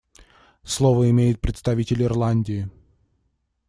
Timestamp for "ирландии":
2.01-2.67